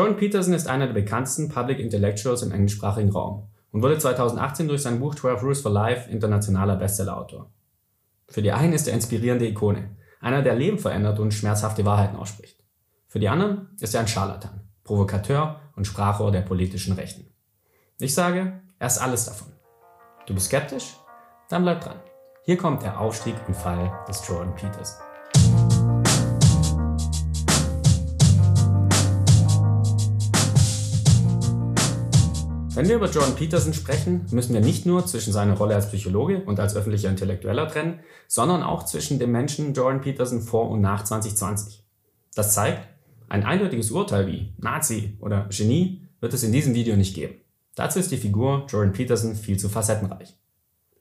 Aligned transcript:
Jordan 0.00 0.16
Peterson 0.16 0.54
ist 0.54 0.66
einer 0.66 0.86
der 0.86 0.94
bekanntesten 0.94 1.50
Public 1.50 1.78
Intellectuals 1.78 2.40
im 2.40 2.52
englischsprachigen 2.52 3.10
Raum 3.10 3.50
und 3.70 3.82
wurde 3.82 3.98
2018 3.98 4.66
durch 4.66 4.80
sein 4.80 4.98
Buch 4.98 5.14
12 5.14 5.42
Rules 5.42 5.60
for 5.60 5.70
Life 5.70 6.10
internationaler 6.10 6.76
Bestsellerautor. 6.76 7.50
Für 8.26 8.40
die 8.40 8.50
einen 8.50 8.72
ist 8.72 8.88
er 8.88 8.94
inspirierende 8.94 9.46
Ikone, 9.46 9.90
einer, 10.18 10.40
der 10.40 10.54
Leben 10.54 10.78
verändert 10.78 11.18
und 11.18 11.34
schmerzhafte 11.34 11.84
Wahrheiten 11.84 12.16
ausspricht. 12.16 12.64
Für 13.08 13.20
die 13.20 13.28
anderen 13.28 13.76
ist 13.78 13.94
er 13.94 14.00
ein 14.00 14.08
Scharlatan, 14.08 14.62
Provokateur 14.84 15.60
und 15.76 15.86
Sprachrohr 15.86 16.32
der 16.32 16.40
politischen 16.40 16.94
Rechten. 16.94 17.26
Ich 17.98 18.14
sage, 18.14 18.58
er 18.78 18.86
ist 18.86 19.02
alles 19.02 19.26
davon. 19.26 19.48
Du 20.24 20.32
bist 20.32 20.46
skeptisch? 20.46 20.96
Dann 21.50 21.64
bleib 21.64 21.82
dran. 21.82 22.00
Hier 22.46 22.56
kommt 22.56 22.82
der 22.82 22.98
Aufstieg 22.98 23.34
und 23.46 23.54
Fall 23.54 23.92
des 24.08 24.26
Jordan 24.26 24.54
Peterson. 24.54 25.09
Wenn 32.72 32.88
wir 32.88 32.96
über 32.96 33.10
Jordan 33.10 33.34
Peterson 33.34 33.74
sprechen, 33.74 34.26
müssen 34.30 34.54
wir 34.54 34.60
nicht 34.60 34.86
nur 34.86 35.04
zwischen 35.04 35.32
seiner 35.32 35.56
Rolle 35.56 35.74
als 35.74 35.88
Psychologe 35.88 36.44
und 36.44 36.60
als 36.60 36.76
öffentlicher 36.76 37.10
Intellektueller 37.10 37.66
trennen, 37.66 37.98
sondern 38.28 38.62
auch 38.62 38.84
zwischen 38.84 39.18
dem 39.18 39.32
Menschen 39.32 39.74
Jordan 39.74 40.00
Peterson 40.00 40.40
vor 40.40 40.70
und 40.70 40.80
nach 40.80 41.02
2020. 41.02 41.84
Das 42.36 42.54
zeigt, 42.54 42.86
ein 43.28 43.44
eindeutiges 43.44 43.90
Urteil 43.90 44.28
wie 44.28 44.54
Nazi 44.58 45.18
oder 45.20 45.48
Genie 45.50 46.06
wird 46.20 46.32
es 46.32 46.44
in 46.44 46.52
diesem 46.52 46.74
Video 46.74 46.96
nicht 46.96 47.14
geben. 47.14 47.40
Dazu 47.74 47.98
ist 47.98 48.12
die 48.12 48.16
Figur 48.16 48.66
Jordan 48.68 48.92
Peterson 48.92 49.34
viel 49.34 49.58
zu 49.58 49.68
facettenreich. 49.68 50.36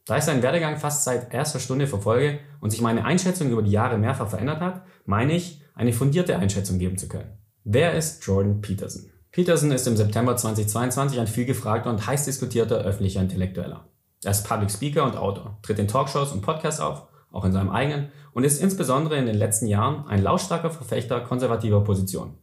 Da 0.05 0.17
ich 0.17 0.23
seinen 0.23 0.41
Werdegang 0.41 0.77
fast 0.77 1.03
seit 1.03 1.31
erster 1.35 1.59
Stunde 1.59 1.85
verfolge 1.85 2.39
und 2.61 2.71
sich 2.71 2.81
meine 2.81 3.05
Einschätzung 3.05 3.51
über 3.51 3.61
die 3.61 3.71
Jahre 3.71 3.99
mehrfach 3.99 4.27
verändert 4.29 4.59
hat, 4.59 4.81
meine 5.05 5.33
ich, 5.33 5.61
eine 5.75 5.93
fundierte 5.93 6.39
Einschätzung 6.39 6.79
geben 6.79 6.97
zu 6.97 7.07
können. 7.07 7.37
Wer 7.63 7.93
ist 7.93 8.25
Jordan 8.25 8.59
Peterson? 8.59 9.11
Peterson 9.31 9.71
ist 9.71 9.85
im 9.85 9.95
September 9.95 10.35
2022 10.35 11.19
ein 11.19 11.27
viel 11.27 11.45
gefragter 11.45 11.91
und 11.91 12.07
heiß 12.07 12.25
diskutierter 12.25 12.77
öffentlicher 12.77 13.21
Intellektueller. 13.21 13.87
Er 14.23 14.31
ist 14.31 14.43
Public 14.43 14.71
Speaker 14.71 15.03
und 15.03 15.15
Autor, 15.15 15.59
tritt 15.61 15.77
in 15.77 15.87
Talkshows 15.87 16.31
und 16.31 16.41
Podcasts 16.41 16.81
auf, 16.81 17.03
auch 17.31 17.45
in 17.45 17.51
seinem 17.51 17.69
eigenen, 17.69 18.11
und 18.33 18.43
ist 18.43 18.59
insbesondere 18.59 19.17
in 19.17 19.27
den 19.27 19.37
letzten 19.37 19.67
Jahren 19.67 20.07
ein 20.07 20.23
lautstarker 20.23 20.71
Verfechter 20.71 21.21
konservativer 21.21 21.83
Positionen. 21.83 22.39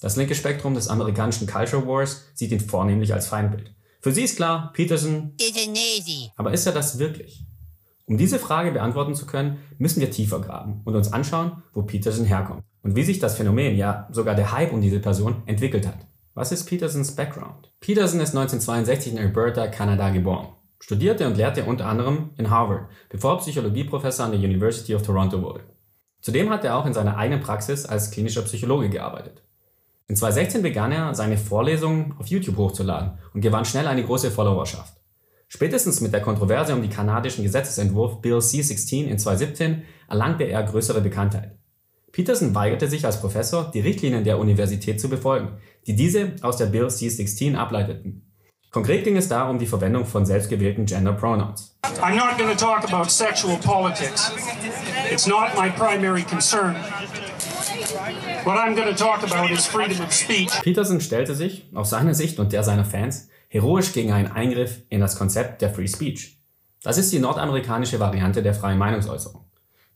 Das 0.00 0.16
linke 0.16 0.34
Spektrum 0.34 0.74
des 0.74 0.88
amerikanischen 0.88 1.46
Culture 1.46 1.86
Wars 1.86 2.24
sieht 2.34 2.50
ihn 2.50 2.60
vornehmlich 2.60 3.14
als 3.14 3.28
Feindbild. 3.28 3.72
Für 4.00 4.10
sie 4.10 4.24
ist 4.24 4.36
klar, 4.36 4.72
Peterson 4.72 5.32
ist 5.40 5.56
ein 5.56 5.72
Nazi. 5.72 6.32
Aber 6.36 6.52
ist 6.52 6.66
er 6.66 6.72
das 6.72 6.98
wirklich? 6.98 7.46
Um 8.04 8.18
diese 8.18 8.40
Frage 8.40 8.72
beantworten 8.72 9.14
zu 9.14 9.26
können, 9.26 9.58
müssen 9.78 10.00
wir 10.00 10.10
tiefer 10.10 10.40
graben 10.40 10.80
und 10.84 10.96
uns 10.96 11.12
anschauen, 11.12 11.62
wo 11.72 11.82
Peterson 11.82 12.24
herkommt 12.24 12.64
und 12.82 12.96
wie 12.96 13.04
sich 13.04 13.20
das 13.20 13.36
Phänomen, 13.36 13.76
ja 13.76 14.08
sogar 14.10 14.34
der 14.34 14.50
Hype 14.50 14.72
um 14.72 14.80
diese 14.80 15.00
Person 15.00 15.42
entwickelt 15.46 15.86
hat. 15.86 15.98
Was 16.36 16.52
ist 16.52 16.66
Petersons 16.66 17.16
Background? 17.16 17.72
Peterson 17.80 18.20
ist 18.20 18.36
1962 18.36 19.14
in 19.14 19.18
Alberta, 19.18 19.68
Kanada 19.68 20.10
geboren, 20.10 20.48
studierte 20.78 21.26
und 21.26 21.38
lehrte 21.38 21.64
unter 21.64 21.86
anderem 21.86 22.32
in 22.36 22.50
Harvard, 22.50 22.90
bevor 23.08 23.32
er 23.32 23.38
Psychologieprofessor 23.38 24.26
an 24.26 24.32
der 24.32 24.40
University 24.40 24.94
of 24.94 25.00
Toronto 25.00 25.40
wurde. 25.40 25.62
Zudem 26.20 26.50
hat 26.50 26.62
er 26.62 26.76
auch 26.76 26.84
in 26.84 26.92
seiner 26.92 27.16
eigenen 27.16 27.40
Praxis 27.40 27.86
als 27.86 28.10
klinischer 28.10 28.42
Psychologe 28.42 28.90
gearbeitet. 28.90 29.44
In 30.08 30.16
2016 30.16 30.60
begann 30.60 30.92
er, 30.92 31.14
seine 31.14 31.38
Vorlesungen 31.38 32.14
auf 32.18 32.26
YouTube 32.26 32.58
hochzuladen 32.58 33.16
und 33.32 33.40
gewann 33.40 33.64
schnell 33.64 33.86
eine 33.86 34.04
große 34.04 34.30
Followerschaft. 34.30 34.92
Spätestens 35.48 36.02
mit 36.02 36.12
der 36.12 36.20
Kontroverse 36.20 36.74
um 36.74 36.82
den 36.82 36.90
kanadischen 36.90 37.44
Gesetzesentwurf 37.44 38.20
Bill 38.20 38.42
C-16 38.42 39.06
in 39.06 39.18
2017 39.18 39.84
erlangte 40.06 40.44
er 40.44 40.64
größere 40.64 41.00
Bekanntheit. 41.00 41.56
Peterson 42.16 42.54
weigerte 42.54 42.88
sich 42.88 43.04
als 43.04 43.20
Professor, 43.20 43.70
die 43.74 43.80
Richtlinien 43.80 44.24
der 44.24 44.38
Universität 44.38 44.98
zu 44.98 45.10
befolgen, 45.10 45.58
die 45.86 45.94
diese 45.94 46.32
aus 46.40 46.56
der 46.56 46.64
Bill 46.64 46.88
C-16 46.88 47.56
ableiteten. 47.56 48.32
Konkret 48.70 49.04
ging 49.04 49.18
es 49.18 49.28
darum 49.28 49.58
die 49.58 49.66
Verwendung 49.66 50.06
von 50.06 50.24
selbstgewählten 50.24 50.86
Gender 50.86 51.12
Pronouns. 51.12 51.78
I'm 52.00 52.16
not 52.16 52.38
going 52.38 52.48
to 52.48 52.56
talk 52.56 52.90
about 52.90 53.10
sexual 53.10 53.58
politics. 53.58 54.32
It's 55.12 55.26
not 55.26 55.54
my 55.58 55.68
primary 55.68 56.22
concern. 56.22 56.74
What 58.44 58.56
I'm 58.56 58.74
going 58.74 58.88
to 58.88 58.96
talk 58.96 59.22
about 59.22 59.52
is 59.52 59.66
freedom 59.66 60.02
of 60.02 60.10
speech. 60.10 60.48
Peterson 60.62 61.02
stellte 61.02 61.34
sich, 61.34 61.68
aus 61.74 61.90
seiner 61.90 62.14
Sicht 62.14 62.38
und 62.38 62.50
der 62.50 62.62
seiner 62.62 62.86
Fans, 62.86 63.28
heroisch 63.48 63.92
gegen 63.92 64.12
einen 64.12 64.32
Eingriff 64.32 64.80
in 64.88 65.00
das 65.00 65.18
Konzept 65.18 65.60
der 65.60 65.68
Free 65.68 65.86
Speech. 65.86 66.40
Das 66.82 66.96
ist 66.96 67.12
die 67.12 67.18
nordamerikanische 67.18 68.00
Variante 68.00 68.42
der 68.42 68.54
freien 68.54 68.78
Meinungsäußerung. 68.78 69.45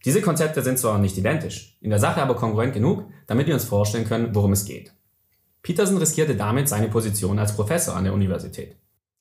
Diese 0.04 0.22
Konzepte 0.22 0.62
sind 0.62 0.78
zwar 0.78 0.98
nicht 0.98 1.18
identisch, 1.18 1.76
in 1.80 1.90
der 1.90 1.98
Sache 1.98 2.22
aber 2.22 2.34
kongruent 2.34 2.72
genug, 2.72 3.04
damit 3.26 3.46
wir 3.46 3.54
uns 3.54 3.64
vorstellen 3.64 4.06
können, 4.06 4.34
worum 4.34 4.52
es 4.52 4.64
geht. 4.64 4.92
Peterson 5.62 5.98
riskierte 5.98 6.36
damit 6.36 6.68
seine 6.68 6.88
Position 6.88 7.38
als 7.38 7.54
Professor 7.54 7.94
an 7.94 8.04
der 8.04 8.14
Universität. 8.14 8.76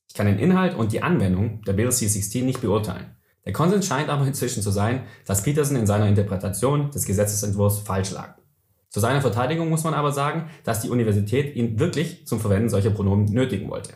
Ich 0.07 0.13
kann 0.13 0.25
den 0.25 0.39
Inhalt 0.39 0.75
und 0.75 0.93
die 0.93 1.03
Anwendung 1.03 1.61
der 1.63 1.73
Bill 1.73 1.91
C-16 1.91 2.43
nicht 2.43 2.61
beurteilen. 2.61 3.15
Der 3.45 3.53
Konsens 3.53 3.87
scheint 3.87 4.09
aber 4.09 4.25
inzwischen 4.25 4.63
zu 4.63 4.71
sein, 4.71 5.03
dass 5.25 5.43
Peterson 5.43 5.75
in 5.75 5.87
seiner 5.87 6.07
Interpretation 6.07 6.91
des 6.91 7.05
Gesetzesentwurfs 7.05 7.79
falsch 7.79 8.11
lag. 8.11 8.35
Zu 8.89 9.01
seiner 9.01 9.21
Verteidigung 9.21 9.69
muss 9.69 9.83
man 9.83 9.93
aber 9.93 10.11
sagen, 10.11 10.49
dass 10.63 10.81
die 10.81 10.89
Universität 10.89 11.55
ihn 11.55 11.79
wirklich 11.79 12.25
zum 12.25 12.39
Verwenden 12.39 12.69
solcher 12.69 12.89
Pronomen 12.89 13.25
nötigen 13.25 13.69
wollte. 13.69 13.93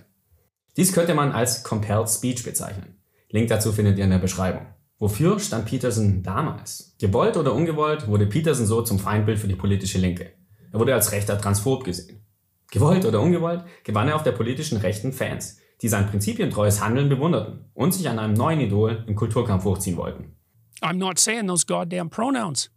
Dies 0.76 0.94
könnte 0.94 1.14
man 1.14 1.32
als 1.32 1.64
Compelled 1.64 2.10
Speech 2.10 2.44
bezeichnen. 2.44 2.98
Link 3.30 3.48
dazu 3.48 3.72
findet 3.72 3.98
ihr 3.98 4.04
in 4.04 4.12
der 4.12 4.20
Beschreibung. 4.20 4.68
Wofür 5.00 5.40
stand 5.40 5.66
Peterson 5.66 6.24
damals? 6.24 6.96
Gewollt 7.00 7.36
oder 7.36 7.54
ungewollt 7.54 8.08
wurde 8.08 8.26
Peterson 8.26 8.66
so 8.66 8.82
zum 8.82 9.00
Feindbild 9.00 9.40
für 9.40 9.48
die 9.48 9.56
politische 9.56 9.98
Linke. 9.98 10.34
Er 10.72 10.80
wurde 10.80 10.94
als 10.94 11.12
rechter 11.12 11.38
Transphob 11.38 11.84
gesehen. 11.84 12.26
Gewollt 12.72 13.06
oder 13.06 13.22
ungewollt 13.22 13.64
gewann 13.84 14.08
er 14.08 14.16
auf 14.16 14.24
der 14.24 14.32
politischen 14.32 14.78
Rechten 14.78 15.12
Fans, 15.12 15.60
die 15.82 15.88
sein 15.88 16.08
prinzipientreues 16.08 16.82
Handeln 16.82 17.10
bewunderten 17.10 17.66
und 17.74 17.94
sich 17.94 18.08
an 18.10 18.18
einem 18.18 18.34
neuen 18.34 18.62
Idol 18.62 19.04
im 19.08 19.16
Kulturkampf 19.16 19.66
hochziehen 19.66 19.98
wollten. 19.98 20.36
I'm 20.82 20.98
not 20.98 21.20
saying 21.20 21.48
those 21.48 21.66
goddamn 21.66 22.10
pronouns. 22.10 22.70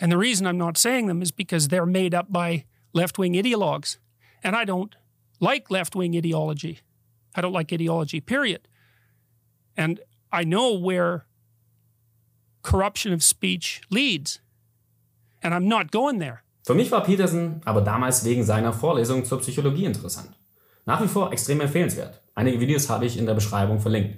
And 0.00 0.10
the 0.10 0.18
reason 0.18 0.46
I'm 0.46 0.58
not 0.58 0.76
saying 0.76 1.06
them 1.06 1.22
is 1.22 1.30
because 1.30 1.68
they're 1.68 1.86
made 1.86 2.16
up 2.16 2.32
by 2.32 2.64
left 2.92 3.18
wing 3.18 3.34
ideologues. 3.34 3.98
And 4.42 4.56
I 4.56 4.64
don't 4.64 4.96
like 5.40 5.70
left 5.70 5.94
wing 5.94 6.16
ideology. 6.16 6.80
I 7.34 7.40
don't 7.40 7.52
like 7.52 7.72
ideology, 7.72 8.20
period. 8.20 8.66
And 9.76 10.00
I 10.32 10.44
know 10.44 10.74
where 10.74 11.26
corruption 12.62 13.12
of 13.12 13.22
speech 13.22 13.82
leads. 13.90 14.40
And 15.42 15.52
I'm 15.54 15.68
not 15.68 15.90
going 15.90 16.20
there. 16.20 16.42
Für 16.64 16.74
mich 16.74 16.92
war 16.92 17.02
Peterson 17.02 17.60
aber 17.64 17.80
damals 17.80 18.24
wegen 18.24 18.44
seiner 18.44 18.72
Vorlesung 18.72 19.24
zur 19.24 19.40
Psychologie 19.40 19.84
interessant. 19.84 20.38
Nach 20.86 21.02
wie 21.02 21.08
vor 21.08 21.32
extrem 21.32 21.60
empfehlenswert. 21.60 22.22
Einige 22.34 22.60
Videos 22.60 22.88
habe 22.88 23.04
ich 23.04 23.18
in 23.18 23.26
der 23.26 23.34
Beschreibung 23.34 23.80
verlinkt. 23.80 24.16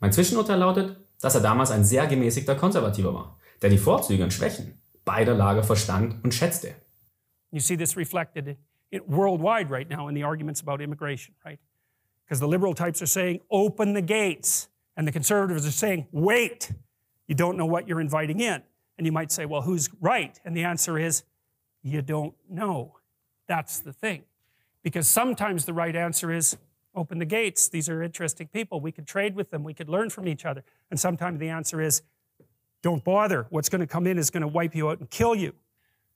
Mein 0.00 0.12
Zwischenurteil 0.12 0.58
lautet, 0.58 0.96
dass 1.20 1.34
er 1.34 1.40
damals 1.40 1.70
ein 1.70 1.84
sehr 1.84 2.06
gemäßigter 2.06 2.54
Konservativer 2.54 3.12
war, 3.12 3.38
der 3.62 3.70
die 3.70 3.78
Vorzüge 3.78 4.22
und 4.22 4.32
Schwächen 4.32 4.80
beider 5.04 5.34
Lager 5.34 5.62
verstand 5.62 6.22
und 6.24 6.32
schätzte. 6.32 6.74
You 7.50 7.60
see 7.60 7.76
this 7.76 7.96
reflected 7.96 8.56
worldwide 9.06 9.70
right 9.70 9.88
now 9.88 10.08
in 10.08 10.14
the 10.14 10.24
arguments 10.24 10.60
about 10.60 10.82
immigration, 10.82 11.34
right? 11.44 11.58
Because 12.24 12.40
the 12.40 12.48
liberal 12.48 12.74
types 12.74 13.02
are 13.02 13.06
saying, 13.06 13.40
open 13.50 13.94
the 13.94 14.02
gates. 14.02 14.68
And 14.96 15.06
the 15.08 15.12
conservatives 15.12 15.66
are 15.66 15.72
saying, 15.72 16.06
wait, 16.12 16.70
you 17.26 17.34
don't 17.34 17.56
know 17.56 17.66
what 17.66 17.88
you're 17.88 18.00
inviting 18.00 18.40
in. 18.40 18.62
And 18.96 19.06
you 19.06 19.12
might 19.12 19.32
say, 19.32 19.44
well, 19.44 19.62
who's 19.62 19.90
right? 20.00 20.38
And 20.44 20.56
the 20.56 20.64
answer 20.64 20.98
is, 20.98 21.24
you 21.82 22.00
don't 22.00 22.34
know. 22.48 22.96
That's 23.48 23.80
the 23.80 23.92
thing. 23.92 24.22
Because 24.82 25.08
sometimes 25.08 25.64
the 25.64 25.72
right 25.72 25.96
answer 25.96 26.32
is, 26.32 26.56
open 26.94 27.18
the 27.18 27.24
gates. 27.24 27.68
These 27.68 27.88
are 27.88 28.02
interesting 28.02 28.46
people. 28.46 28.80
We 28.80 28.92
could 28.92 29.06
trade 29.06 29.34
with 29.34 29.50
them. 29.50 29.64
We 29.64 29.74
could 29.74 29.88
learn 29.88 30.10
from 30.10 30.28
each 30.28 30.44
other. 30.44 30.62
And 30.90 31.00
sometimes 31.00 31.40
the 31.40 31.48
answer 31.48 31.80
is, 31.80 32.02
don't 32.82 33.02
bother. 33.02 33.46
What's 33.50 33.68
going 33.68 33.80
to 33.80 33.86
come 33.86 34.06
in 34.06 34.18
is 34.18 34.30
going 34.30 34.42
to 34.42 34.48
wipe 34.48 34.74
you 34.74 34.90
out 34.90 35.00
and 35.00 35.10
kill 35.10 35.34
you. 35.34 35.54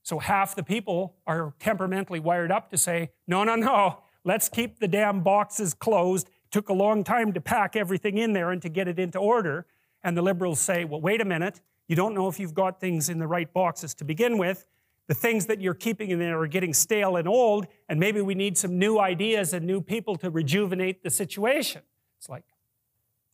So 0.03 0.19
half 0.19 0.55
the 0.55 0.63
people 0.63 1.17
are 1.27 1.55
temperamentally 1.59 2.21
wired 2.21 2.53
up 2.53 2.71
to 2.71 2.79
say, 2.79 3.11
no, 3.27 3.43
no, 3.43 3.57
no, 3.57 4.03
let's 4.25 4.49
keep 4.49 4.79
the 4.79 4.89
damn 4.89 5.23
boxes 5.23 5.75
closed 5.75 6.31
took 6.51 6.69
a 6.69 6.73
long 6.73 7.05
time 7.05 7.33
to 7.33 7.41
pack 7.41 7.77
everything 7.77 8.19
in 8.19 8.33
there 8.33 8.51
and 8.51 8.63
to 8.63 8.69
get 8.69 8.89
it 8.89 8.99
into 8.99 9.19
order. 9.19 9.67
And 10.03 10.17
the 10.17 10.23
liberals 10.23 10.61
say, 10.61 10.85
well, 10.85 11.01
wait 11.01 11.21
a 11.21 11.25
minute. 11.25 11.61
You 11.89 11.97
don't 11.97 12.15
know 12.15 12.29
if 12.29 12.39
you've 12.39 12.55
got 12.55 12.81
things 12.81 13.09
in 13.09 13.19
the 13.19 13.27
right 13.27 13.53
boxes 13.53 13.95
to 13.95 14.05
begin 14.05 14.39
with. 14.39 14.67
The 15.07 15.15
things 15.15 15.47
that 15.47 15.61
you're 15.61 15.75
keeping 15.75 16.11
in 16.11 16.19
there 16.19 16.39
are 16.39 16.47
getting 16.47 16.75
stale 16.75 17.17
and 17.17 17.27
old, 17.27 17.67
and 17.89 17.99
maybe 17.99 18.21
we 18.21 18.35
need 18.35 18.59
some 18.59 18.79
new 18.79 18.99
ideas 18.99 19.55
and 19.55 19.67
new 19.67 19.81
people 19.81 20.17
to 20.17 20.31
rejuvenate 20.31 21.03
the 21.03 21.11
situation. 21.11 21.81
It's 22.19 22.29
like, 22.29 22.45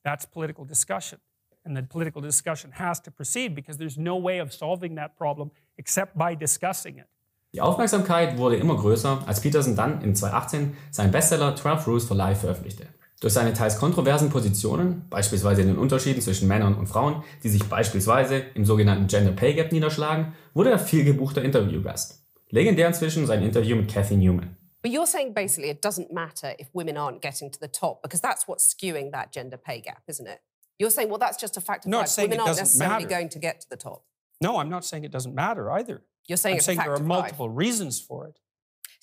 that's 0.05 0.25
political 0.25 0.65
discussion. 0.65 1.19
And 1.65 1.77
the 1.77 1.83
political 1.83 2.21
discussion 2.21 2.71
has 2.73 3.01
to 3.01 3.11
proceed 3.11 3.55
because 3.55 3.77
there's 3.79 3.99
no 3.99 4.17
way 4.17 4.39
of 4.39 4.53
solving 4.53 4.95
that 4.97 5.17
problem 5.17 5.51
except 5.77 6.17
by 6.17 6.35
discussing 6.37 6.99
it. 6.99 7.09
Die 7.55 7.61
Aufmerksamkeit 7.61 8.37
wurde 8.37 8.57
immer 8.57 8.77
größer, 8.77 9.23
als 9.27 9.41
Peterson 9.41 9.77
dann 9.77 10.03
in 10.03 10.15
2018 10.15 10.77
seinen 10.91 11.13
Bestseller 11.13 11.55
12 11.55 11.87
Rules 11.87 12.05
for 12.05 12.17
Life 12.17 12.41
veröffentlichte. 12.41 12.89
Durch 13.25 13.33
seine 13.33 13.55
teils 13.55 13.79
kontroversen 13.79 14.29
Positionen, 14.29 15.07
beispielsweise 15.09 15.63
in 15.63 15.69
den 15.69 15.79
Unterschieden 15.79 16.21
zwischen 16.21 16.47
Männern 16.47 16.75
und 16.75 16.89
Frauen, 16.89 17.25
die 17.43 17.49
sich 17.49 17.67
beispielsweise 17.71 18.37
im 18.55 18.67
sogenannten 18.67 19.07
Gender 19.07 19.33
Pay 19.33 19.55
Gap 19.55 19.73
niederschlagen, 19.73 20.35
wurde 20.53 20.71
er 20.71 20.79
viel 20.79 21.05
gebuchter 21.07 21.41
Interviewgast. 21.43 22.23
Legendär 22.51 22.87
inzwischen 22.87 23.27
sein 23.27 23.43
Interview 23.43 23.77
mit 23.77 23.91
Kathy 23.91 24.17
Newman. 24.19 24.59
But 24.83 24.93
you're 24.93 25.07
saying 25.07 25.33
basically 25.33 25.71
it 25.71 25.83
doesn't 25.83 26.13
matter 26.13 26.53
if 26.61 26.69
women 26.75 26.99
aren't 26.99 27.23
getting 27.23 27.51
to 27.51 27.59
the 27.59 27.69
top 27.69 28.03
because 28.03 28.21
that's 28.21 28.47
what's 28.47 28.69
skewing 28.77 29.11
that 29.13 29.33
gender 29.33 29.57
pay 29.57 29.81
gap, 29.81 30.03
isn't 30.07 30.27
it? 30.29 30.41
You're 30.79 30.91
saying, 30.91 31.09
well, 31.09 31.19
that's 31.19 31.41
just 31.41 31.57
a 31.57 31.63
fact 31.63 31.87
of 31.87 31.91
No, 31.93 32.01
life. 32.01 32.15
Women 32.19 32.41
aren't 32.41 32.59
necessarily 32.59 33.05
matter. 33.05 33.09
going 33.09 33.31
to 33.31 33.39
get 33.39 33.63
to 33.63 33.67
the 33.71 33.79
top. 33.79 34.05
No, 34.43 34.59
I'm 34.59 34.69
not 34.69 34.85
saying 34.85 35.05
it 35.05 35.13
doesn't 35.13 35.35
matter 35.35 35.71
either. 35.71 36.05
You're 36.27 36.37
saying 36.37 36.57
I'm 36.57 36.59
it's 36.59 36.67
saying 36.67 36.77
a 36.79 36.83
fact 36.83 36.89
there 36.89 36.93
are 36.93 37.01
of 37.01 37.07
life. 37.09 37.21
multiple 37.23 37.49
reasons 37.49 37.99
for 38.03 38.27
it. 38.29 38.39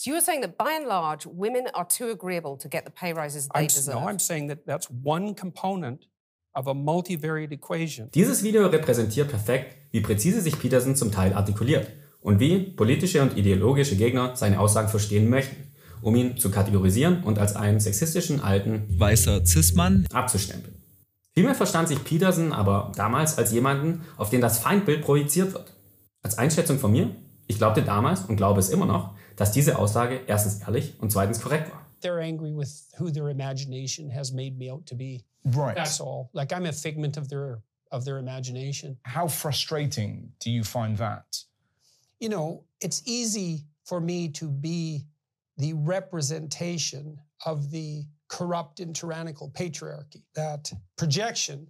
So 0.01 0.09
you 0.09 0.15
were 0.15 0.21
saying 0.21 0.41
that 0.41 0.57
by 0.57 0.71
and 0.71 0.87
large, 0.87 1.27
women 1.27 1.67
are 1.75 1.85
too 1.85 2.09
agreeable 2.09 2.57
to 2.57 2.67
get 2.67 2.85
the 2.85 2.91
pay 2.91 3.13
rises 3.13 3.47
they 3.53 3.61
I'm, 3.61 3.67
deserve. 3.67 3.93
no, 3.93 4.07
I'm 4.09 4.17
saying 4.17 4.47
that 4.47 4.65
that's 4.65 4.87
one 4.89 5.35
component 5.35 6.07
of 6.55 6.65
a 6.65 6.73
multivariate 6.73 7.51
equation. 7.51 8.09
Dieses 8.09 8.41
Video 8.41 8.65
repräsentiert 8.65 9.29
perfekt, 9.29 9.75
wie 9.91 10.01
präzise 10.01 10.41
sich 10.41 10.57
Peterson 10.57 10.95
zum 10.95 11.11
Teil 11.11 11.33
artikuliert 11.33 11.85
und 12.19 12.39
wie 12.39 12.71
politische 12.71 13.21
und 13.21 13.37
ideologische 13.37 13.95
Gegner 13.95 14.35
seine 14.35 14.59
Aussagen 14.59 14.89
verstehen 14.89 15.29
möchten, 15.29 15.71
um 16.01 16.15
ihn 16.15 16.35
zu 16.35 16.49
kategorisieren 16.49 17.23
und 17.23 17.37
als 17.37 17.55
einen 17.55 17.79
sexistischen 17.79 18.41
alten 18.41 18.87
Weißer 18.97 19.45
Cis-Mann 19.45 20.07
abzustempeln. 20.11 20.81
Vielmehr 21.35 21.53
verstand 21.53 21.89
sich 21.89 22.03
Peterson 22.03 22.53
aber 22.53 22.91
damals 22.95 23.37
als 23.37 23.51
jemanden, 23.51 24.01
auf 24.17 24.31
den 24.31 24.41
das 24.41 24.57
Feindbild 24.57 25.03
projiziert 25.03 25.53
wird. 25.53 25.75
Als 26.23 26.39
Einschätzung 26.39 26.79
von 26.79 26.91
mir, 26.91 27.15
ich 27.45 27.59
glaubte 27.59 27.83
damals 27.83 28.21
und 28.21 28.37
glaube 28.37 28.59
es 28.61 28.69
immer 28.69 28.87
noch, 28.87 29.13
dass 29.41 29.51
diese 29.51 29.79
Aussage 29.79 30.21
erstens 30.27 30.61
ehrlich 30.61 30.93
und 30.99 31.11
zweitens 31.11 31.41
korrekt 31.41 31.71
war. 31.71 31.81
they're 32.01 32.21
angry 32.21 32.51
with 32.51 32.87
who 32.99 33.11
their 33.11 33.29
imagination 33.29 34.09
has 34.09 34.31
made 34.31 34.57
me 34.57 34.71
out 34.71 34.85
to 34.85 34.95
be. 34.95 35.23
Right. 35.43 35.75
That's 35.75 35.99
all. 35.99 36.29
Like 36.33 36.53
I'm 36.53 36.67
a 36.67 36.71
figment 36.71 37.17
of 37.17 37.27
their 37.27 37.63
of 37.91 38.05
their 38.05 38.19
imagination. 38.19 38.97
How 39.03 39.27
frustrating 39.27 40.31
do 40.39 40.51
you 40.51 40.63
find 40.63 40.97
that? 40.97 41.43
You 42.19 42.29
know, 42.29 42.65
it's 42.79 43.01
easy 43.05 43.65
for 43.83 43.99
me 43.99 44.29
to 44.29 44.47
be 44.47 45.05
the 45.57 45.73
representation 45.73 47.17
of 47.45 47.71
the 47.71 48.05
corrupt 48.27 48.79
and 48.79 48.95
tyrannical 48.95 49.49
patriarchy. 49.49 50.23
That 50.35 50.71
projection 50.97 51.67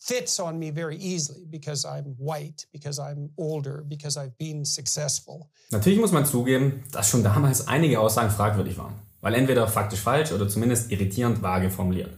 fits 0.00 0.40
on 0.40 0.58
me 0.58 0.70
very 0.70 0.96
easily 0.96 1.46
because 1.46 1.86
I'm 1.86 2.16
white, 2.18 2.66
because 2.72 2.98
I'm 2.98 3.30
older, 3.36 3.84
because 3.86 4.18
I've 4.18 4.36
been 4.38 4.64
successful. 4.64 5.50
Natürlich 5.70 6.00
muss 6.00 6.12
man 6.12 6.24
zugeben, 6.24 6.82
dass 6.90 7.10
schon 7.10 7.22
damals 7.22 7.68
einige 7.68 8.00
Aussagen 8.00 8.30
fragwürdig 8.30 8.78
waren, 8.78 8.94
weil 9.20 9.34
entweder 9.34 9.68
faktisch 9.68 10.00
falsch 10.00 10.32
oder 10.32 10.48
zumindest 10.48 10.90
irritierend 10.90 11.42
vage 11.42 11.70
formuliert. 11.70 12.16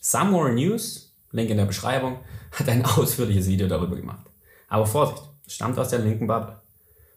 Somewhere 0.00 0.52
News, 0.52 1.14
Link 1.30 1.50
in 1.50 1.58
der 1.58 1.66
Beschreibung, 1.66 2.18
hat 2.52 2.68
ein 2.68 2.84
ausführliches 2.84 3.46
Video 3.46 3.68
darüber 3.68 3.96
gemacht. 3.96 4.26
Aber 4.68 4.86
Vorsicht, 4.86 5.22
es 5.46 5.54
stammt 5.54 5.78
aus 5.78 5.90
der 5.90 5.98
linken 5.98 6.26
Bubble. 6.26 6.60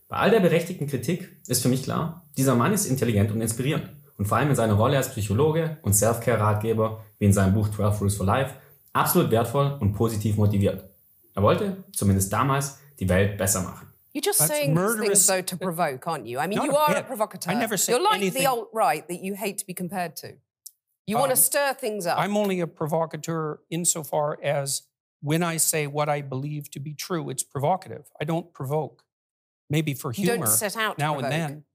Bei 0.07 0.17
all 0.17 0.29
der 0.29 0.39
berechtigten 0.39 0.87
Kritik 0.87 1.41
ist 1.47 1.61
für 1.61 1.69
mich 1.69 1.83
klar, 1.83 2.25
dieser 2.37 2.55
Mann 2.55 2.73
ist 2.73 2.85
intelligent 2.85 3.31
und 3.31 3.41
inspirierend 3.41 3.89
und 4.17 4.25
vor 4.25 4.37
allem 4.37 4.49
in 4.49 4.55
seiner 4.55 4.73
Rolle 4.73 4.97
als 4.97 5.09
Psychologe 5.09 5.77
und 5.81 5.93
Self-Care-Ratgeber, 5.93 7.03
wie 7.17 7.25
in 7.25 7.33
seinem 7.33 7.53
Buch 7.53 7.69
12 7.69 8.01
Rules 8.01 8.15
for 8.15 8.25
Life, 8.25 8.53
absolut 8.95 9.29
wertvoll 9.31 9.77
und 9.79 9.93
positiv 9.93 10.37
motiviert. 10.37 10.83
Er 11.35 11.43
wollte, 11.43 11.83
zumindest 11.93 12.31
damals, 12.31 12.79
die 12.99 13.09
Welt 13.09 13.37
besser 13.37 13.61
machen. 13.61 13.87
You're 14.13 14.21
just 14.23 14.39
That's 14.39 14.49
saying 14.49 14.73
these 14.75 14.97
things 14.97 15.27
though 15.27 15.41
to 15.41 15.57
provoke, 15.57 16.07
aren't 16.07 16.25
you? 16.25 16.39
I 16.39 16.47
mean, 16.47 16.57
Not 16.57 16.67
you 16.67 16.71
a 16.73 16.79
are 16.79 16.91
a 16.91 16.95
bit. 17.01 17.07
provocateur. 17.07 17.51
I 17.51 17.55
never 17.55 17.77
say 17.77 17.91
You're 17.91 18.01
like 18.01 18.21
anything- 18.21 18.43
the 18.43 18.47
alt 18.49 18.69
right 18.73 19.05
that 19.09 19.19
you 19.21 19.35
hate 19.35 19.57
to 19.57 19.65
be 19.65 19.73
compared 19.73 20.15
to. 20.17 20.37
You 21.05 21.17
want 21.17 21.29
to 21.31 21.37
Um, 21.37 21.43
stir 21.43 21.73
things 21.73 22.05
up. 22.07 22.17
I'm 22.17 22.37
only 22.37 22.61
a 22.61 22.67
provocateur 22.67 23.59
insofar 23.69 24.39
as 24.41 24.83
when 25.21 25.43
I 25.43 25.57
say 25.57 25.85
what 25.87 26.07
I 26.07 26.21
believe 26.21 26.69
to 26.71 26.79
be 26.79 26.93
true, 26.95 27.29
it's 27.29 27.43
provocative. 27.43 28.05
I 28.21 28.25
don't 28.25 28.53
provoke. 28.53 29.03
Maybe 29.69 29.93
for 29.93 30.11
You 30.13 30.25
don't 30.27 30.35
humor 30.37 30.47
set 30.47 30.77
out 30.77 30.97
to 30.97 31.03
now 31.03 31.19
and 31.19 31.29
then. 31.31 31.65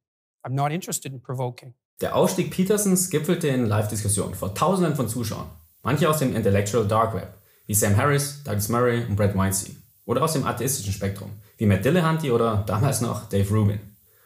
I'm 0.45 0.55
not 0.55 0.73
interested 0.73 1.13
in 1.13 1.21
provoking. 1.21 1.75
Der 2.01 2.15
Ausstieg 2.15 2.51
Petersons 2.51 3.11
gipfelte 3.11 3.49
in 3.49 3.67
Live-Diskussionen 3.67 4.35
vor 4.35 4.55
Tausenden 4.55 4.97
von 4.97 5.07
Zuschauern. 5.09 5.51
Manche 5.83 6.09
aus 6.09 6.19
dem 6.19 6.37
Intellectual 6.37 6.87
Dark 6.87 7.15
Web, 7.15 7.35
wie 7.67 7.75
Sam 7.75 7.97
Harris, 7.97 8.43
Douglas 8.45 8.69
Murray 8.69 9.05
und 9.05 9.17
Brett 9.17 9.37
Weinstein. 9.37 9.83
Oder 10.05 10.23
aus 10.23 10.33
dem 10.33 10.47
atheistischen 10.47 10.93
Spektrum, 10.93 11.31
wie 11.57 11.67
Matt 11.67 11.85
Dillahunty 11.85 12.31
oder 12.31 12.65
damals 12.67 13.01
noch 13.01 13.29
Dave 13.29 13.49
Rubin. 13.49 13.81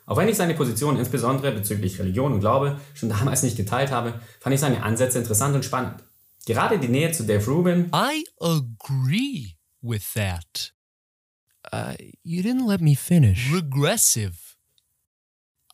Auch 0.06 0.17
wenn 0.17 0.29
ich 0.29 0.37
seine 0.37 0.55
Position 0.55 0.99
insbesondere 0.99 1.53
bezüglich 1.53 1.99
Religion 1.99 2.33
und 2.33 2.41
Glaube 2.41 2.79
schon 2.95 3.09
damals 3.09 3.43
nicht 3.43 3.56
geteilt 3.56 3.91
habe, 3.91 4.15
fand 4.41 4.55
ich 4.55 4.61
seine 4.61 4.83
Ansätze 4.83 5.19
interessant 5.19 5.55
und 5.55 5.65
spannend. 5.65 6.03
Gerade 6.47 6.79
die 6.79 6.89
Nähe 6.89 7.12
zu 7.12 7.25
Dave 7.25 7.45
Rubin 7.51 7.91
I 7.95 8.25
agree 8.41 9.56
with 9.81 10.12
that. 10.15 10.73
Uh, 11.73 11.95
you 12.23 12.43
didn't 12.43 12.67
let 12.67 12.81
me 12.81 12.95
finish. 12.95 13.51
Regressive. 13.53 14.56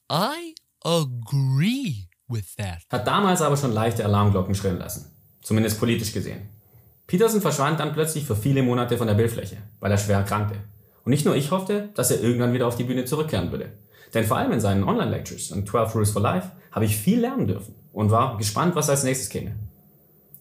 I 0.09 0.55
agree 0.85 2.09
with 2.29 2.55
that. 2.57 2.83
hat 2.91 3.07
damals 3.07 3.43
aber 3.43 3.57
schon 3.57 3.73
leichte 3.73 4.05
Alarmglocken 4.05 4.55
schrillen 4.55 4.79
lassen. 4.79 5.11
Zumindest 5.43 5.79
politisch 5.79 6.13
gesehen. 6.13 6.49
Peterson 7.07 7.41
verschwand 7.41 7.81
dann 7.81 7.93
plötzlich 7.93 8.25
für 8.25 8.37
viele 8.37 8.63
Monate 8.63 8.97
von 8.97 9.07
der 9.07 9.15
Bildfläche, 9.15 9.57
weil 9.81 9.91
er 9.91 9.99
schwer 9.99 10.19
erkrankte. 10.19 10.57
Und 11.05 11.11
nicht 11.11 11.25
nur 11.25 11.35
ich 11.35 11.51
hoffte, 11.51 11.89
dass 11.95 12.11
er 12.11 12.21
irgendwann 12.21 12.53
wieder 12.53 12.67
auf 12.67 12.77
die 12.77 12.85
Bühne 12.85 13.05
zurückkehren 13.05 13.51
würde. 13.51 13.73
Denn 14.15 14.25
vor 14.25 14.37
allem 14.37 14.53
in 14.53 14.61
seinen 14.61 14.85
Online-Lectures 14.85 15.51
und 15.51 15.69
12 15.69 15.95
Rules 15.95 16.11
for 16.11 16.23
Life 16.23 16.51
habe 16.71 16.85
ich 16.85 16.97
viel 16.97 17.21
lernen 17.21 17.47
dürfen 17.47 17.75
und 17.93 18.11
war 18.11 18.37
gespannt, 18.39 18.77
was 18.77 18.91
als 18.91 19.03
nächstes 19.03 19.29
käme. 19.29 19.57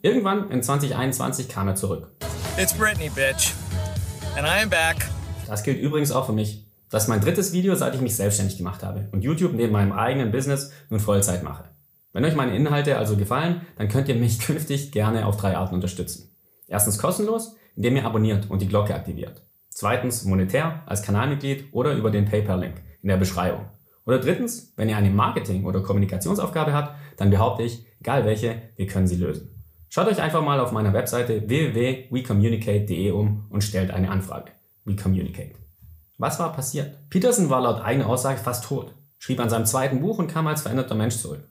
Irgendwann 0.02 0.50
in 0.52 0.62
2021 0.62 1.50
kam 1.50 1.68
er 1.68 1.76
zurück. 1.76 2.12
It's 2.58 2.74
Brittany, 2.74 3.10
bitch. 3.10 3.54
And 4.38 4.46
I 4.46 4.64
am 4.64 4.70
back. 4.70 5.10
Das 5.48 5.64
gilt 5.64 5.80
übrigens 5.80 6.12
auch 6.12 6.26
für 6.26 6.34
mich. 6.34 6.66
Das 6.90 7.04
ist 7.04 7.10
mein 7.10 7.22
drittes 7.22 7.54
Video, 7.54 7.76
seit 7.76 7.96
ich 7.96 8.02
mich 8.02 8.16
selbstständig 8.16 8.58
gemacht 8.58 8.84
habe 8.84 9.10
und 9.12 9.24
YouTube 9.24 9.54
neben 9.54 9.74
meinem 9.74 9.92
eigenen 9.92 10.32
Business 10.32 10.72
nun 10.90 11.00
Vollzeit 11.00 11.44
mache. 11.44 11.66
Wenn 12.14 12.26
euch 12.26 12.36
meine 12.36 12.56
Inhalte 12.56 12.98
also 12.98 13.16
gefallen, 13.16 13.62
dann 13.78 13.88
könnt 13.88 14.10
ihr 14.10 14.16
mich 14.16 14.40
künftig 14.46 14.92
gerne 14.92 15.26
auf 15.26 15.38
drei 15.38 15.58
Arten 15.58 15.76
unterstützen. 15.76 16.36
Erstens 16.68 16.98
kostenlos, 16.98 17.56
indem 17.76 17.96
ihr 17.96 18.06
abonniert 18.06 18.50
und 18.50 18.62
die 18.62 18.68
Glocke 18.68 18.96
aktiviert. 18.96 19.42
Zweitens 19.70 20.26
monetär 20.26 20.84
als 20.86 21.04
Kanalmitglied 21.04 21.70
oder 21.72 21.94
über 21.94 22.12
den 22.12 22.26
PayPal-Link 22.26 22.82
in 23.02 23.10
der 23.10 23.18
Beschreibung. 23.18 23.66
Oder 24.06 24.20
drittens, 24.20 24.74
wenn 24.76 24.90
ihr 24.90 24.98
eine 24.98 25.12
Marketing- 25.12 25.66
oder 25.66 25.82
Kommunikationsaufgabe 25.82 26.74
habt, 26.74 26.96
dann 27.18 27.30
behaupte 27.30 27.64
ich, 27.64 27.86
egal 28.00 28.26
welche, 28.26 28.62
wir 28.76 28.88
können 28.88 29.08
sie 29.08 29.16
lösen. 29.16 29.50
Schaut 29.90 30.08
euch 30.08 30.22
einfach 30.22 30.44
mal 30.44 30.60
auf 30.60 30.72
meiner 30.72 30.94
Webseite 30.94 31.48
www.wecommunicate.de 31.48 33.12
um 33.12 33.46
und 33.50 33.64
stellt 33.64 33.92
eine 33.92 34.10
Anfrage. 34.10 34.52
WeCommunicate. 34.86 35.56
Was 36.18 36.40
war 36.40 36.54
passiert? 36.54 37.10
Peterson 37.10 37.50
war 37.50 37.62
laut 37.62 37.82
eigener 37.82 38.08
Aussage 38.08 38.40
fast 38.40 38.66
tot, 38.66 38.94
schrieb 39.20 39.40
an 39.40 39.50
seinem 39.50 39.66
zweiten 39.66 40.02
Buch 40.02 40.20
und 40.20 40.28
kam 40.28 40.48
als 40.48 40.62
veränderter 40.62 40.96
Mensch 40.96 41.18
zurück. 41.18 41.48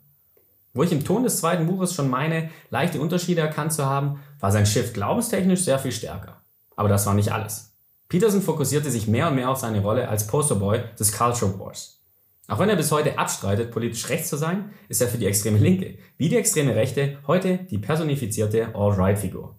Wo 0.75 0.83
ich 0.83 0.93
im 0.93 1.05
Ton 1.05 1.25
des 1.25 1.39
zweiten 1.39 1.67
Buches 1.67 1.95
schon 1.95 2.11
meine, 2.11 2.51
leichte 2.71 3.01
Unterschiede 3.01 3.41
erkannt 3.41 3.73
zu 3.73 3.87
haben, 3.87 4.21
war 4.41 4.53
sein 4.53 4.67
Shift 4.67 4.95
glaubenstechnisch 4.95 5.63
sehr 5.63 5.79
viel 5.79 5.93
stärker. 5.93 6.43
Aber 6.77 6.89
das 6.89 7.07
war 7.07 7.15
nicht 7.15 7.33
alles. 7.33 7.73
Peterson 8.09 8.43
fokussierte 8.43 8.91
sich 8.91 9.07
mehr 9.07 9.29
und 9.29 9.35
mehr 9.35 9.51
auf 9.51 9.59
seine 9.59 9.83
Rolle 9.83 10.09
als 10.09 10.27
Posterboy 10.27 10.81
des 10.99 11.13
Culture 11.13 11.59
Wars. 11.59 12.01
Auch 12.47 12.59
wenn 12.59 12.71
er 12.71 12.77
bis 12.77 12.91
heute 12.91 13.19
abstreitet, 13.19 13.71
politisch 13.71 14.09
rechts 14.09 14.31
zu 14.31 14.39
sein, 14.39 14.71
ist 14.89 15.03
er 15.03 15.09
für 15.09 15.19
die 15.19 15.27
extreme 15.27 15.59
Linke, 15.59 15.99
wie 16.17 16.31
die 16.31 16.37
extreme 16.37 16.75
Rechte, 16.75 17.19
heute 17.27 17.59
die 17.71 17.77
personifizierte 17.77 18.75
All-Right-Figur. 18.75 19.59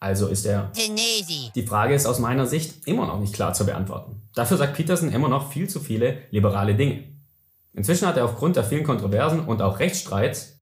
Also 0.00 0.28
ist 0.28 0.46
er. 0.46 0.72
Die 1.54 1.66
Frage 1.66 1.94
ist 1.94 2.06
aus 2.06 2.18
meiner 2.18 2.46
Sicht 2.46 2.86
immer 2.86 3.06
noch 3.06 3.20
nicht 3.20 3.34
klar 3.34 3.52
zu 3.52 3.66
beantworten. 3.66 4.22
Dafür 4.34 4.56
sagt 4.56 4.74
Peterson 4.74 5.12
immer 5.12 5.28
noch 5.28 5.52
viel 5.52 5.68
zu 5.68 5.80
viele 5.80 6.18
liberale 6.30 6.74
Dinge. 6.74 7.15
Inzwischen 7.76 8.08
hat 8.08 8.16
er 8.16 8.24
aufgrund 8.24 8.56
der 8.56 8.64
vielen 8.64 8.84
Kontroversen 8.84 9.40
und 9.40 9.60
auch 9.60 9.78
Rechtsstreits 9.78 10.58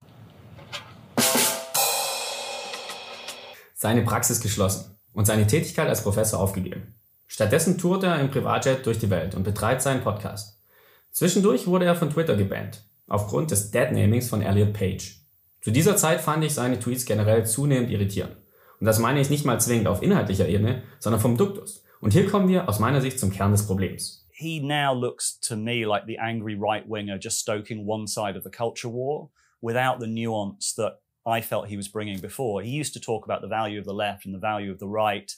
seine 3.75 4.03
Praxis 4.03 4.41
geschlossen 4.41 4.99
und 5.13 5.25
seine 5.25 5.47
Tätigkeit 5.47 5.89
als 5.89 6.03
Professor 6.03 6.41
aufgegeben. 6.41 6.95
Stattdessen 7.29 7.79
tourt 7.79 8.03
er 8.03 8.19
im 8.19 8.31
Privatjet 8.31 8.85
durch 8.85 8.99
die 8.99 9.11
Welt 9.11 9.37
und 9.37 9.45
betreibt 9.45 9.81
seinen 9.81 10.03
Podcast. 10.03 10.61
Zwischendurch 11.13 11.69
wurde 11.69 11.85
er 11.85 11.95
von 11.95 12.11
Twitter 12.11 12.37
gebannt, 12.37 12.85
aufgrund 13.07 13.53
des 13.53 13.71
Deadnamings 13.71 14.29
von 14.29 14.43
Elliot 14.43 14.73
Page. 14.73 15.21
Zu 15.61 15.71
dieser 15.71 15.97
Zeit 15.97 16.21
fand 16.21 16.45
ich 16.45 16.53
seine 16.53 16.81
Tweets 16.81 17.05
generell 17.05 17.47
zunehmend 17.47 17.91
irritierend. 17.91 18.37
Und 18.81 18.87
das 18.87 18.99
meine 18.99 19.21
ich 19.21 19.31
nicht 19.31 19.45
mal 19.45 19.61
zwingend 19.61 19.87
auf 19.87 20.03
inhaltlicher 20.03 20.49
Ebene, 20.49 20.83
sondern 20.99 21.21
vom 21.21 21.37
Duktus. 21.37 21.85
Und 22.01 22.13
hier 22.13 22.29
kommen 22.29 22.49
wir 22.49 22.69
aus 22.69 22.81
meiner 22.81 23.01
Sicht 23.01 23.21
zum 23.21 23.31
Kern 23.31 23.53
des 23.53 23.67
Problems. 23.67 24.24
He 24.37 24.59
now 24.59 24.93
looks 24.93 25.39
to 25.43 25.57
me 25.57 25.87
like 25.87 26.07
the 26.07 26.19
angry 26.19 26.57
right 26.57 26.87
winger 26.89 27.17
just 27.19 27.39
stoking 27.39 27.87
one 27.87 28.07
side 28.07 28.37
of 28.37 28.43
the 28.43 28.51
culture 28.51 28.89
war 28.89 29.31
without 29.63 30.01
the 30.01 30.09
nuance 30.09 30.75
that 30.75 30.95
I 31.25 31.41
felt 31.41 31.69
he 31.69 31.77
was 31.77 31.89
bringing 31.89 32.19
before. 32.19 32.61
He 32.61 32.71
used 32.71 32.93
to 32.95 33.01
talk 33.01 33.25
about 33.25 33.43
the 33.43 33.49
value 33.49 33.79
of 33.79 33.85
the 33.85 33.95
left 33.95 34.27
and 34.27 34.35
the 34.35 34.39
value 34.41 34.73
of 34.73 34.81
the 34.81 34.89
right. 34.89 35.33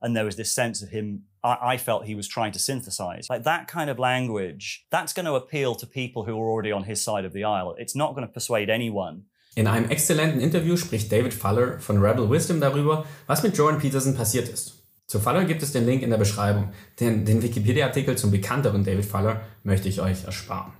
And 0.00 0.16
there 0.16 0.24
was 0.24 0.36
this 0.36 0.50
sense 0.50 0.82
of 0.82 0.88
him, 0.88 1.24
I, 1.44 1.58
I 1.62 1.76
felt 1.76 2.06
he 2.06 2.14
was 2.14 2.26
trying 2.26 2.52
to 2.52 2.58
synthesize. 2.58 3.26
Like 3.28 3.44
that 3.44 3.68
kind 3.68 3.90
of 3.90 3.98
language, 3.98 4.86
that's 4.90 5.12
going 5.12 5.26
to 5.26 5.34
appeal 5.34 5.74
to 5.74 5.86
people 5.86 6.24
who 6.24 6.32
are 6.40 6.48
already 6.48 6.72
on 6.72 6.84
his 6.84 7.02
side 7.02 7.24
of 7.24 7.32
the 7.34 7.44
aisle. 7.44 7.74
It's 7.78 7.94
not 7.94 8.14
going 8.14 8.26
to 8.26 8.32
persuade 8.32 8.70
anyone. 8.70 9.26
In 9.54 9.66
einem 9.66 9.90
exzellenten 9.90 10.40
Interview 10.40 10.76
spricht 10.76 11.10
David 11.10 11.34
Fuller 11.34 11.80
von 11.80 12.00
Rebel 12.00 12.30
Wisdom 12.30 12.60
darüber, 12.60 13.04
was 13.26 13.42
mit 13.42 13.56
Jordan 13.56 13.80
Peterson 13.80 14.14
passiert 14.14 14.48
ist. 14.48 14.77
Zu 15.08 15.20
Faller 15.20 15.46
gibt 15.46 15.62
es 15.62 15.72
den 15.72 15.86
Link 15.86 16.02
in 16.02 16.10
der 16.10 16.18
Beschreibung, 16.18 16.68
denn 17.00 17.24
den 17.24 17.42
Wikipedia-Artikel 17.42 18.18
zum 18.18 18.30
bekannteren 18.30 18.84
David 18.84 19.06
Faller 19.06 19.40
möchte 19.62 19.88
ich 19.88 20.02
euch 20.02 20.24
ersparen. 20.24 20.74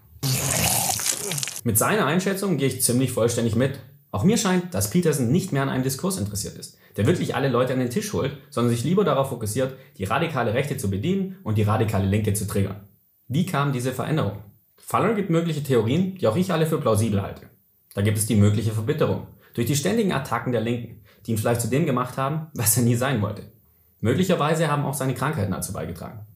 Mit 1.64 1.78
seiner 1.78 2.04
Einschätzung 2.04 2.58
gehe 2.58 2.68
ich 2.68 2.82
ziemlich 2.82 3.11
vollständig 3.11 3.56
mit. 3.56 3.78
Auch 4.11 4.25
mir 4.25 4.37
scheint, 4.37 4.75
dass 4.75 4.90
Peterson 4.90 5.32
nicht 5.32 5.52
mehr 5.52 5.62
an 5.62 5.70
einem 5.70 5.82
Diskurs 5.82 6.18
interessiert 6.18 6.58
ist, 6.58 6.76
der 6.99 7.06
wirklich 7.06 7.35
alle 7.35 7.49
Leute 7.49 7.73
an 7.73 7.78
den 7.78 7.88
Tisch 7.88 8.12
holt, 8.12 8.37
sondern 8.50 8.70
sich 8.70 8.85
lieber 8.85 9.02
darauf 9.02 9.30
fokussiert, 9.30 9.76
die 9.97 10.04
radikale 10.04 10.52
Rechte 10.52 10.76
zu 10.76 10.90
bedienen 10.90 11.38
und 11.42 11.56
die 11.56 11.62
radikale 11.62 12.06
Linke 12.06 12.35
zu 12.35 12.47
triggern. 12.47 12.87
Wie 13.28 13.47
kam 13.47 13.73
diese 13.73 13.92
Veränderung? 13.92 14.42
Faller 14.76 15.14
gibt 15.14 15.30
mögliche 15.30 15.62
Theorien, 15.62 16.18
die 16.18 16.26
auch 16.26 16.37
ich 16.37 16.52
alle 16.52 16.66
für 16.66 16.78
plausibel 16.78 17.23
halte. 17.23 17.47
Da 17.94 18.02
gibt 18.02 18.18
es 18.18 18.26
die 18.26 18.37
mögliche 18.37 18.73
Verbitterung 18.73 19.26
durch 19.54 19.66
die 19.66 19.76
ständigen 19.76 20.12
Attacken 20.12 20.52
der 20.52 20.61
Linken, 20.61 21.00
die 21.25 21.30
ihn 21.30 21.38
vielleicht 21.38 21.62
zu 21.62 21.68
dem 21.68 21.87
gemacht 21.87 22.18
haben, 22.18 22.49
was 22.52 22.76
er 22.76 22.82
nie 22.82 22.94
sein 22.94 23.23
wollte. 23.23 23.57
Möglicherweise 24.00 24.68
haben 24.68 24.84
auch 24.84 24.94
seine 24.94 25.14
Krankheiten 25.14 25.52
dazu 25.52 25.72
beigetragen. 25.72 26.26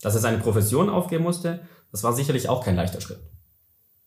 Dass 0.00 0.14
er 0.14 0.20
seine 0.20 0.38
Profession 0.38 0.90
aufgeben 0.90 1.22
musste, 1.22 1.66
das 1.92 2.02
war 2.02 2.12
sicherlich 2.12 2.48
auch 2.48 2.64
kein 2.64 2.76
leichter 2.76 3.00
Schritt. 3.00 3.20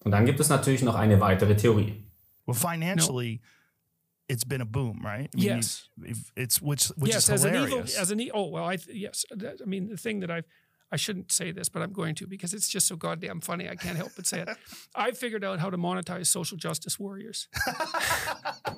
Und 0.04 0.12
dann 0.12 0.26
gibt 0.26 0.40
es 0.40 0.50
natürlich 0.50 0.84
noch 0.84 0.96
eine 0.96 1.20
weitere 1.20 1.56
Theorie. 1.56 2.12
Well, 2.46 2.56
financially, 2.56 3.42
no. 3.42 4.34
it's 4.34 4.46
been 4.46 4.62
a 4.62 4.66
boom, 4.66 5.04
right? 5.04 5.30
I 5.34 5.38
mean, 5.38 5.58
yes. 5.58 5.90
It's 6.36 6.62
which 6.62 6.92
which 6.96 7.14
yes, 7.14 7.30
is 7.30 7.44
hilarious. 7.44 7.98
As 7.98 8.12
an 8.12 8.20
evil, 8.20 8.32
as 8.34 8.36
an 8.36 8.46
oh 8.46 8.50
well, 8.50 8.66
I 8.66 8.78
yes. 8.94 9.26
I 9.32 9.66
mean, 9.66 9.90
the 9.90 9.98
thing 9.98 10.20
that 10.20 10.30
I've 10.30 10.46
I 10.92 10.98
shouldn't 10.98 11.32
say 11.32 11.52
this, 11.52 11.68
but 11.68 11.82
I'm 11.82 11.92
going 11.92 12.16
to 12.16 12.28
because 12.28 12.54
it's 12.54 12.70
just 12.70 12.88
so 12.88 12.96
goddamn 12.96 13.42
funny. 13.42 13.68
I 13.68 13.76
can't 13.76 13.98
help 13.98 14.12
but 14.16 14.28
say 14.28 14.42
it. 14.42 14.50
I 14.96 15.12
figured 15.12 15.44
out 15.44 15.60
how 15.60 15.70
to 15.70 15.78
monetize 15.78 16.28
social 16.28 16.58
justice 16.58 17.00
warriors. 17.00 17.48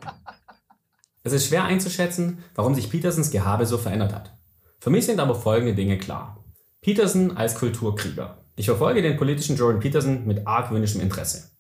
es 1.28 1.34
ist 1.34 1.48
schwer 1.48 1.66
einzuschätzen, 1.66 2.40
warum 2.56 2.76
sich 2.76 2.90
Petersons 2.90 3.32
Gehabe 3.32 3.66
so 3.66 3.78
verändert 3.78 4.14
hat. 4.14 4.38
Für 4.80 4.90
mich 4.90 5.06
sind 5.06 5.20
aber 5.20 5.36
folgende 5.36 5.76
Dinge 5.76 5.98
klar. 5.98 6.44
Peterson 6.82 7.36
als 7.36 7.56
Kulturkrieger. 7.56 8.44
Ich 8.56 8.66
verfolge 8.66 9.02
den 9.02 9.18
politischen 9.18 9.56
Jordan 9.56 9.80
Peterson 9.80 10.26
mit 10.26 10.48
argwöhnischem 10.48 11.02
Interesse. 11.02 11.52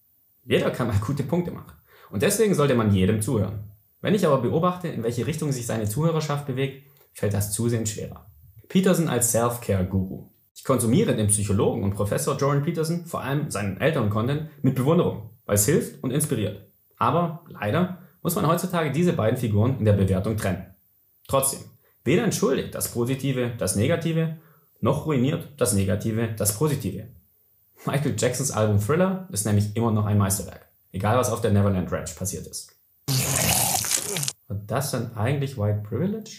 Jeder 0.45 0.71
kann 0.71 0.87
mal 0.87 0.97
gute 1.05 1.23
Punkte 1.23 1.51
machen. 1.51 1.73
Und 2.09 2.21
deswegen 2.21 2.55
sollte 2.55 2.75
man 2.75 2.93
jedem 2.93 3.21
zuhören. 3.21 3.71
Wenn 4.01 4.15
ich 4.15 4.25
aber 4.25 4.41
beobachte, 4.41 4.87
in 4.87 5.03
welche 5.03 5.27
Richtung 5.27 5.51
sich 5.51 5.65
seine 5.65 5.89
Zuhörerschaft 5.89 6.45
bewegt, 6.45 6.87
fällt 7.13 7.33
das 7.33 7.51
zusehends 7.51 7.91
schwerer. 7.91 8.31
Peterson 8.69 9.09
als 9.09 9.31
Self-Care-Guru. 9.31 10.29
Ich 10.55 10.63
konsumiere 10.63 11.15
den 11.15 11.27
Psychologen 11.27 11.83
und 11.83 11.93
Professor 11.93 12.37
Jordan 12.37 12.63
Peterson, 12.63 13.05
vor 13.05 13.21
allem 13.21 13.51
seinen 13.51 13.79
älteren 13.79 14.09
Content, 14.09 14.49
mit 14.61 14.75
Bewunderung, 14.75 15.31
weil 15.45 15.55
es 15.55 15.65
hilft 15.65 16.03
und 16.03 16.11
inspiriert. 16.11 16.71
Aber 16.97 17.43
leider 17.49 18.06
muss 18.21 18.35
man 18.35 18.47
heutzutage 18.47 18.91
diese 18.91 19.13
beiden 19.13 19.37
Figuren 19.37 19.79
in 19.79 19.85
der 19.85 19.93
Bewertung 19.93 20.37
trennen. 20.37 20.65
Trotzdem, 21.27 21.61
weder 22.03 22.23
entschuldigt 22.23 22.73
das 22.75 22.91
Positive 22.91 23.51
das 23.57 23.75
Negative, 23.75 24.37
noch 24.79 25.05
ruiniert 25.05 25.49
das 25.57 25.73
Negative 25.73 26.29
das 26.37 26.57
Positive. 26.57 27.07
Michael 27.85 28.15
Jacksons 28.17 28.51
Album 28.51 28.79
Thriller 28.79 29.27
ist 29.31 29.45
nämlich 29.45 29.75
immer 29.75 29.91
noch 29.91 30.05
ein 30.05 30.17
Meisterwerk, 30.17 30.67
egal 30.91 31.17
was 31.17 31.31
auf 31.31 31.41
der 31.41 31.51
Neverland 31.51 31.91
Ranch 31.91 32.15
passiert 32.15 32.47
ist. 32.47 32.75
War 34.47 34.57
das 34.67 34.91
dann 34.91 35.15
eigentlich 35.15 35.57
White 35.57 35.83
Privilege? 35.87 36.31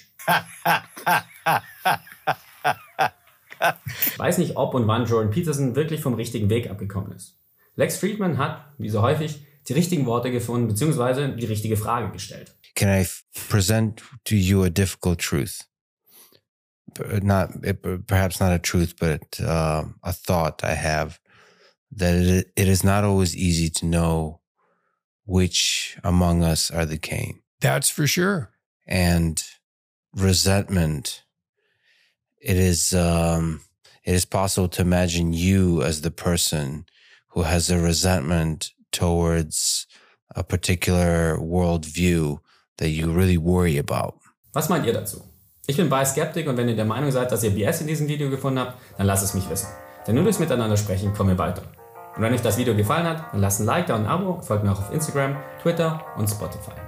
Ich 4.07 4.19
weiß 4.19 4.39
nicht, 4.39 4.57
ob 4.57 4.75
und 4.75 4.87
wann 4.87 5.07
Jordan 5.07 5.31
Peterson 5.31 5.75
wirklich 5.75 6.01
vom 6.01 6.15
richtigen 6.15 6.51
Weg 6.51 6.71
abgekommen 6.71 7.13
ist. 7.13 7.39
Lex 7.77 7.97
Friedman 7.97 8.39
hat, 8.39 8.65
wie 8.79 8.89
so 8.89 9.03
häufig, 9.03 9.47
die 9.67 9.75
richtigen 9.75 10.07
Worte 10.07 10.31
gefunden 10.31 10.69
bzw. 10.69 11.37
die 11.37 11.47
richtige 11.47 11.77
Frage 11.77 12.11
gestellt. 12.13 12.55
Can 12.75 12.89
I 12.89 13.07
present 13.49 14.03
to 14.25 14.37
you 14.37 14.63
a 14.65 14.71
difficult 14.71 15.19
truth? 15.19 15.65
Not 17.23 17.51
perhaps 18.07 18.41
not 18.41 18.53
a 18.53 18.59
truth, 18.59 18.95
but 18.99 19.41
uh, 19.41 19.85
a 20.03 20.13
thought 20.13 20.65
I 20.65 20.75
have 20.75 21.19
that 21.97 22.47
it 22.57 22.69
is 22.69 22.83
not 22.83 23.05
always 23.05 23.37
easy 23.37 23.71
to 23.71 23.87
know 23.87 24.41
which 25.27 25.99
among 26.03 26.43
us 26.43 26.71
are 26.71 26.87
the 26.87 26.99
Cain. 26.99 27.43
That's 27.61 27.91
for 27.91 28.07
sure. 28.07 28.51
And 28.87 29.43
resentment 30.15 31.25
it 32.41 32.57
is 32.57 32.95
um, 32.95 33.63
it 34.05 34.15
is 34.15 34.25
possible 34.25 34.69
to 34.69 34.83
imagine 34.83 35.33
you 35.33 35.83
as 35.83 36.01
the 36.01 36.11
person 36.11 36.87
who 37.29 37.43
has 37.43 37.71
a 37.71 37.79
resentment 37.79 38.73
towards 38.91 39.87
a 40.35 40.43
particular 40.43 41.39
worldview 41.39 42.39
that 42.79 42.89
you 42.89 43.11
really 43.13 43.39
worry 43.39 43.79
about. 43.79 44.15
Was 44.53 44.69
meint 44.69 44.87
ihr 44.87 44.93
dazu? 44.93 45.23
Ich 45.67 45.77
bin 45.77 45.89
bei 45.89 46.05
Skeptik 46.05 46.49
und 46.49 46.57
wenn 46.57 46.69
ihr 46.69 46.77
der 46.77 46.85
Meinung 46.85 47.11
seid, 47.11 47.31
dass 47.31 47.45
ihr 47.45 47.51
BS 47.51 47.83
in 47.83 47.87
diesem 47.87 48.09
Video 48.09 48.31
gefunden 48.31 48.59
habt, 48.59 48.79
dann 48.97 49.07
lasst 49.07 49.25
es 49.25 49.35
mich 49.35 49.49
wissen. 49.51 49.69
Denn 50.07 50.15
nur 50.15 50.25
durchs 50.25 50.39
Miteinander 50.39 50.77
sprechen 50.77 51.13
kommen 51.13 51.31
wir 51.31 51.39
weiter. 51.39 51.63
Und 52.17 52.23
wenn 52.23 52.33
euch 52.33 52.41
das 52.41 52.57
Video 52.57 52.75
gefallen 52.75 53.07
hat, 53.07 53.33
dann 53.33 53.41
lasst 53.41 53.61
ein 53.61 53.67
Like 53.67 53.87
da 53.87 53.97
und 53.97 54.03
ein 54.03 54.09
Abo, 54.09 54.41
folgt 54.41 54.65
mir 54.65 54.73
auch 54.73 54.81
auf 54.81 54.93
Instagram, 54.93 55.37
Twitter 55.63 56.03
und 56.17 56.29
Spotify. 56.29 56.88